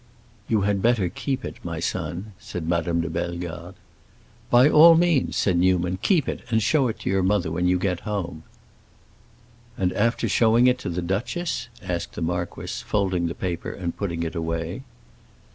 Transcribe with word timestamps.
"You 0.47 0.61
had 0.61 0.81
better 0.81 1.09
keep 1.09 1.45
it, 1.45 1.57
my 1.63 1.79
son," 1.79 2.31
said 2.39 2.67
Madame 2.67 3.01
de 3.01 3.07
Bellegarde. 3.11 3.77
"By 4.49 4.67
all 4.67 4.95
means," 4.95 5.35
said 5.35 5.59
Newman; 5.59 5.99
"keep 6.01 6.27
it 6.27 6.41
and 6.49 6.59
show 6.63 6.87
it 6.87 6.97
to 7.01 7.09
your 7.11 7.21
mother 7.21 7.51
when 7.51 7.67
you 7.67 7.77
get 7.77 7.99
home." 7.99 8.41
"And 9.77 9.93
after 9.93 10.27
showing 10.27 10.65
it 10.65 10.79
to 10.79 10.89
the 10.89 11.03
duchess?"—asked 11.03 12.13
the 12.13 12.23
marquis, 12.23 12.83
folding 12.83 13.27
the 13.27 13.35
paper 13.35 13.69
and 13.71 13.95
putting 13.95 14.23
it 14.23 14.33
away. 14.33 14.81